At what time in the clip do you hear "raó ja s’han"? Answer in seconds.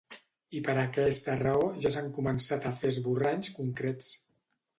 1.41-2.09